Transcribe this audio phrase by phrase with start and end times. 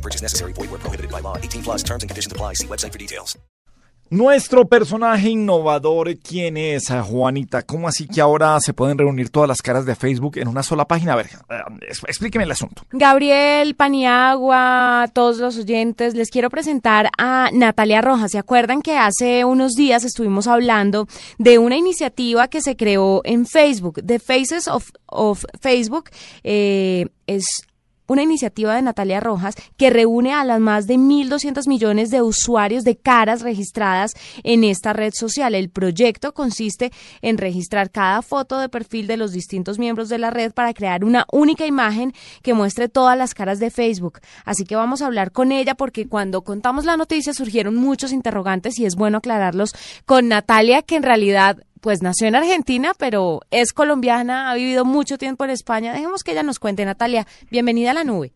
[0.00, 0.52] No purchase necessary.
[0.54, 1.36] Void where prohibited by law.
[1.36, 2.54] 18 plus terms and conditions apply.
[2.54, 3.38] See website for details.
[4.12, 7.62] Nuestro personaje innovador, ¿quién es, eh, Juanita?
[7.62, 10.84] ¿Cómo así que ahora se pueden reunir todas las caras de Facebook en una sola
[10.84, 11.12] página?
[11.12, 12.82] A ver, eh, explíqueme el asunto.
[12.90, 18.32] Gabriel, Paniagua, todos los oyentes, les quiero presentar a Natalia Rojas.
[18.32, 21.06] ¿Se acuerdan que hace unos días estuvimos hablando
[21.38, 26.10] de una iniciativa que se creó en Facebook, The Faces of, of Facebook?
[26.42, 27.44] Eh, es
[28.10, 32.82] una iniciativa de Natalia Rojas que reúne a las más de 1.200 millones de usuarios
[32.82, 35.54] de caras registradas en esta red social.
[35.54, 36.90] El proyecto consiste
[37.22, 41.04] en registrar cada foto de perfil de los distintos miembros de la red para crear
[41.04, 44.18] una única imagen que muestre todas las caras de Facebook.
[44.44, 48.80] Así que vamos a hablar con ella porque cuando contamos la noticia surgieron muchos interrogantes
[48.80, 49.72] y es bueno aclararlos
[50.04, 55.18] con Natalia que en realidad pues nació en Argentina, pero es colombiana, ha vivido mucho
[55.18, 55.92] tiempo en España.
[55.92, 57.24] Dejemos que ella nos cuente, Natalia.
[57.50, 58.32] Bienvenida a la nube.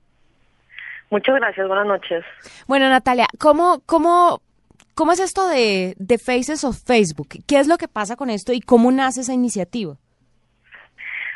[1.11, 2.25] Muchas gracias, buenas noches.
[2.67, 4.41] Bueno, Natalia, ¿cómo, cómo,
[4.95, 7.28] cómo es esto de, de Faces of Facebook?
[7.47, 9.97] ¿Qué es lo que pasa con esto y cómo nace esa iniciativa?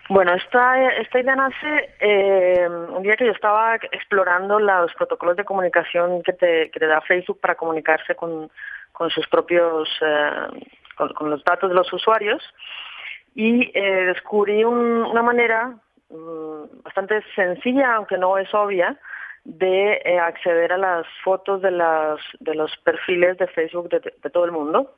[0.09, 5.45] Bueno, esta, esta idea nace eh, un día que yo estaba explorando los protocolos de
[5.45, 8.51] comunicación que te, que te da Facebook para comunicarse con,
[8.93, 10.67] con sus propios, eh,
[10.99, 12.43] con, los datos de los usuarios
[13.35, 15.75] y eh, descubrí un- una manera
[16.11, 18.97] mm, bastante sencilla, aunque no es obvia,
[19.45, 24.31] de eh, acceder a las fotos de, las, de los perfiles de Facebook de, de
[24.31, 24.95] todo el mundo.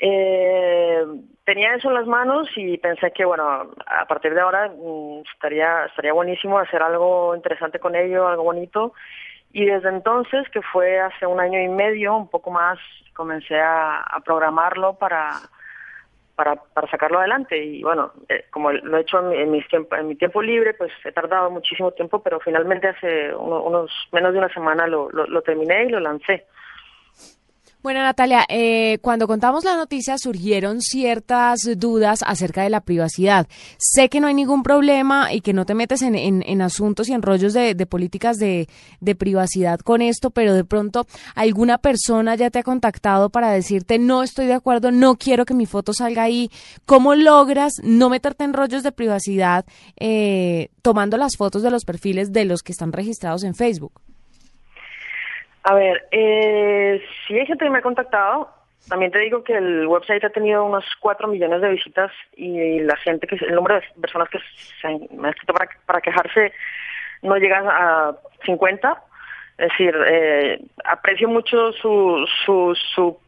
[0.00, 1.04] Eh,
[1.44, 5.86] tenía eso en las manos y pensé que, bueno, a partir de ahora mm, estaría,
[5.86, 8.92] estaría buenísimo hacer algo interesante con ello, algo bonito.
[9.52, 12.78] Y desde entonces, que fue hace un año y medio, un poco más,
[13.14, 15.32] comencé a, programarlo para,
[16.36, 16.56] para,
[16.90, 17.56] sacarlo adelante.
[17.56, 20.74] Y bueno, eh, como lo he hecho en en, mis tiempo- en mi tiempo libre,
[20.74, 25.10] pues he tardado muchísimo tiempo, pero finalmente hace uno- unos menos de una semana lo,
[25.10, 26.46] lo, lo terminé y lo lancé.
[27.80, 33.46] Bueno, Natalia, eh, cuando contamos la noticia surgieron ciertas dudas acerca de la privacidad.
[33.78, 37.08] Sé que no hay ningún problema y que no te metes en, en- en asuntos
[37.08, 38.68] y en rollos de, políticas de,
[39.00, 41.06] de privacidad con esto, pero de pronto
[41.36, 45.54] alguna persona ya te ha contactado para decirte no estoy de acuerdo, no quiero que
[45.54, 46.50] mi foto salga ahí.
[46.84, 49.64] ¿Cómo logras no meterte en rollos de privacidad
[50.00, 53.92] eh, tomando las fotos de los perfiles de los que están registrados en Facebook?
[55.68, 58.48] A ver, eh, si hay gente que me ha contactado,
[58.88, 62.96] también te digo que el website ha tenido unos 4 millones de visitas y la
[62.96, 64.38] gente, que el número de personas que
[64.80, 65.52] se han, me han escrito
[65.84, 66.54] para, quejarse
[67.20, 69.04] no llega a 50.
[69.58, 73.18] Es decir, eh, aprecio mucho su, su, su,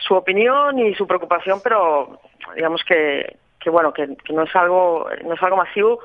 [0.00, 2.20] su opinión y su preocupación, pero
[2.54, 6.00] digamos que, que bueno, que no es algo, no es algo masivo.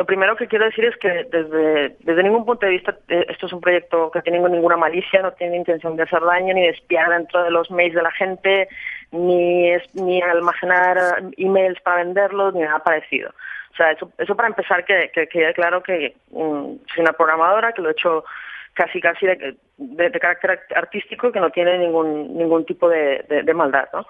[0.00, 3.44] Lo primero que quiero decir es que desde, desde ningún punto de vista eh, esto
[3.44, 6.70] es un proyecto que tiene ninguna malicia, no tiene intención de hacer daño, ni de
[6.70, 8.66] espiar dentro de los mails de la gente,
[9.12, 10.96] ni, es, ni almacenar
[11.36, 13.28] emails para venderlos, ni nada parecido.
[13.72, 17.74] O sea, eso, eso para empezar que, que quede claro que mm, soy una programadora,
[17.74, 18.24] que lo he hecho
[18.72, 23.86] casi casi de, de, de carácter artístico, que no tiene ningún, ningún tipo de maldad,
[23.92, 24.06] ¿no?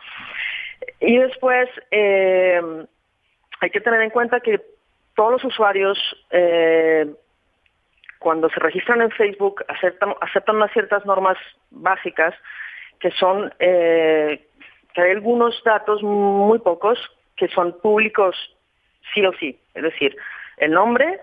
[1.00, 2.61] Y después eh,
[3.61, 4.61] hay que tener en cuenta que
[5.20, 5.98] todos los usuarios
[6.31, 7.06] eh,
[8.19, 11.36] cuando se registran en Facebook aceptan, aceptan unas ciertas normas
[11.70, 12.34] básicas
[12.98, 14.47] que son eh,
[14.94, 16.98] que hay algunos datos muy pocos
[17.36, 18.34] que son públicos
[19.12, 20.16] sí o sí, es decir,
[20.56, 21.20] el nombre,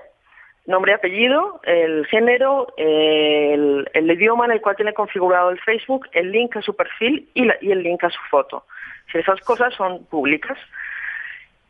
[0.67, 6.31] nombre y apellido, el género, el, idioma en el cual tiene configurado el Facebook, el
[6.31, 8.63] link a su perfil y, el link a su foto.
[9.11, 10.59] Esas cosas son públicas.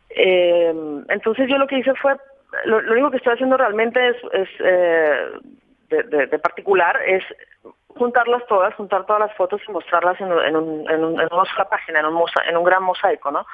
[0.09, 0.74] Eh,
[1.09, 2.15] entonces yo lo que hice fue,
[2.65, 5.30] lo, lo único que estoy haciendo realmente es, es eh,
[5.89, 7.24] de, de, de, particular, es
[7.88, 11.45] juntarlas todas, juntar todas las fotos y mostrarlas en, en, un, en, un, en una
[11.45, 13.45] sola página, en un, mosa, en un gran mosaico, ¿no?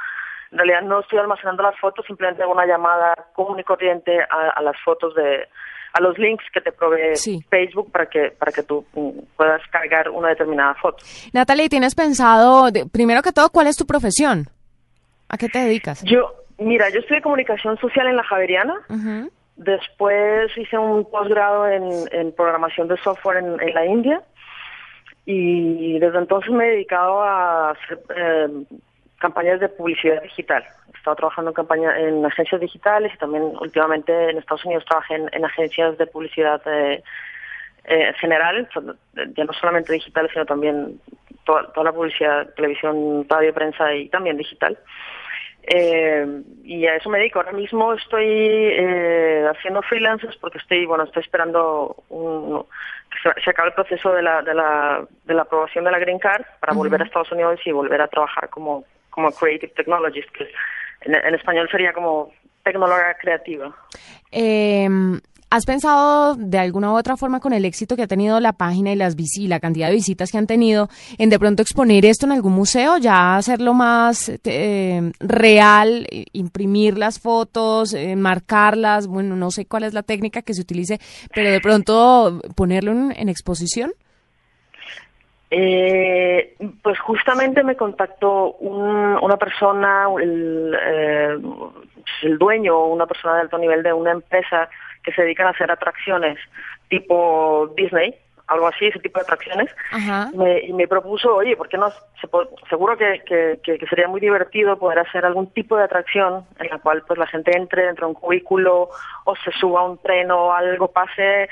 [0.51, 4.49] En realidad no estoy almacenando las fotos, simplemente hago una llamada común y corriente a,
[4.49, 5.47] a las fotos de,
[5.93, 7.43] a los links que te provee sí.
[7.49, 8.85] Facebook para que para que tú
[9.37, 11.03] puedas cargar una determinada foto.
[11.33, 14.47] Natalie, ¿tienes pensado, de, primero que todo, cuál es tu profesión?
[15.29, 16.03] ¿A qué te dedicas?
[16.03, 16.33] Yo,
[16.63, 18.75] mira, yo estudié comunicación social en la Javeriana.
[18.89, 19.29] Uh -huh.
[19.55, 24.21] Después hice un posgrado en, en, programación de software en, en, la India.
[25.25, 28.49] y desde entonces me he dedicado a hacer eh,
[29.23, 30.63] campañas de publicidad digital.
[30.93, 35.15] He estado trabajando en, campaña, en agencias digitales y también últimamente en Estados Unidos trabajé
[35.15, 37.01] en, agencias de publicidad eh,
[37.85, 38.67] eh, general,
[39.35, 40.99] ya no solamente digital, sino también
[41.45, 44.77] toda, toda la publicidad, televisión, radio, prensa y también digital.
[45.65, 47.39] Eh, y a eso me dedico.
[47.39, 52.65] Ahora mismo estoy eh, haciendo freelancers porque estoy, bueno, estoy esperando un,
[53.09, 56.19] que se, acabe el proceso de la, de, la, de la aprobación de la Green
[56.19, 60.49] Card para volver a Estados Unidos y volver a trabajar como, como Creative Technologist, que
[61.01, 62.31] en, en español sería como
[62.63, 63.73] tecnóloga creativa.
[64.31, 64.89] Eh,
[65.53, 68.91] ¿Has pensado de alguna u otra forma con el éxito que ha tenido la página
[68.91, 70.89] y, las y la cantidad de visitas que han tenido
[71.19, 77.19] en de pronto exponer esto en algún museo, ya hacerlo más eh, real, imprimir las
[77.19, 79.05] fotos, eh, marcarlas?
[79.05, 80.97] Bueno, no sé cuál es la técnica que se utilice,
[81.35, 83.91] pero de pronto ponerlo en, exposición.
[85.51, 90.75] Eh, pues justamente me contactó una persona, el,
[92.21, 94.69] el dueño o una persona de alto nivel de una empresa
[95.03, 96.39] que se dedican a hacer atracciones
[96.89, 98.15] tipo Disney,
[98.47, 99.75] algo así, ese tipo de atracciones,
[100.35, 101.91] Me, y me propuso, oye, ¿por qué no?
[102.69, 103.21] seguro que,
[103.63, 107.27] que, sería muy divertido poder hacer algún tipo de atracción en la cual pues la
[107.27, 108.89] gente entre dentro de un cubículo
[109.25, 111.49] o se suba a un tren o algo pase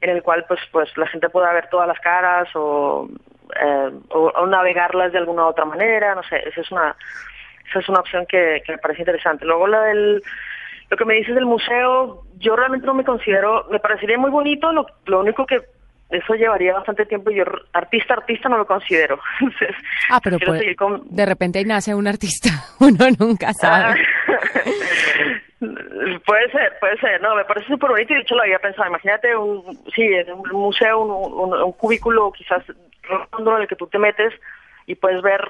[0.00, 3.08] en el cual pues pues la gente pueda ver todas las caras o,
[3.60, 6.96] eh, o, navegarlas de alguna otra manera, no sé, esa es una
[7.72, 9.46] esa es una opción que, que me parece interesante.
[9.46, 10.22] Luego la del
[10.90, 14.70] lo que me dices del museo, yo realmente no me considero, me parecería muy bonito,
[14.72, 15.62] lo, lo único que
[16.10, 19.18] eso llevaría bastante tiempo y yo artista artista no lo considero.
[20.10, 24.02] ah, pero de repente ahí nace un artista, uno nunca sabe.
[26.26, 28.86] puede ser, puede ser, no, me parece súper bonito y de hecho lo había pensado,
[28.88, 29.64] imagínate un,
[29.94, 32.62] sí, un museo, un, un, cubículo quizás
[33.32, 34.34] rondo en el que tú te metes
[34.86, 35.40] y puedes ver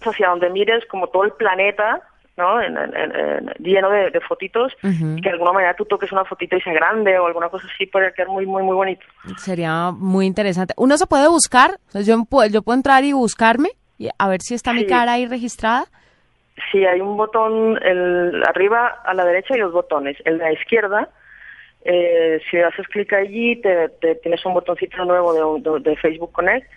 [0.00, 2.02] hacia donde mires como todo el planeta
[2.36, 2.60] ¿no?
[2.60, 2.74] En,
[3.58, 7.18] lleno de, fotitos y que de alguna manera tú toques una fotito y sea grande
[7.18, 9.06] o alguna cosa así puede quedar muy, muy, muy bonito.
[9.38, 10.74] Sería muy interesante.
[10.76, 11.78] ¿Uno se puede buscar?
[11.94, 12.02] Yo,
[12.50, 15.86] yo puedo entrar y buscarme y a ver si está mi cara ahí registrada.
[16.70, 20.16] Sí, hay un botón el, arriba a la derecha y dos botones.
[20.24, 21.08] El de la izquierda,
[21.84, 23.88] eh, si haces clic allí, te,
[24.22, 26.70] tienes un botoncito nuevo de, de Facebook Connect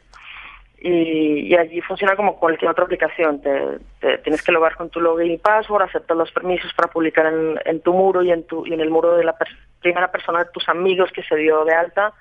[0.82, 3.42] y, allí funciona como cualquier otra aplicación.
[3.42, 7.32] Te, tienes que logar con tu login y password, aceptar los permisos para publicar
[7.66, 9.36] en, tu muro y en, tu, y en el muro de la
[9.82, 12.14] primera persona de tus amigos que se dio de alta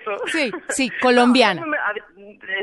[0.00, 0.12] Eso.
[0.28, 1.60] Sí, sí, colombiana.
[1.60, 1.92] No, me- a-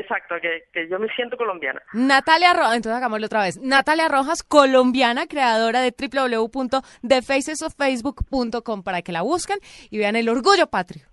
[0.00, 1.80] exacto, que, que yo me siento colombiana.
[1.92, 3.58] Natalia Rojas, entonces hagámoslo otra vez.
[3.60, 9.58] Natalia Rojas, colombiana, creadora de www.thefacesofacebook.com para que la busquen
[9.90, 11.06] y vean el orgullo patrio.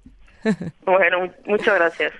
[0.85, 2.13] Bueno, mu- muchas gracias.